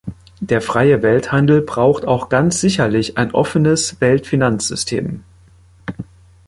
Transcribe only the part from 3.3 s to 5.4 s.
offenes Weltfinanzsystem.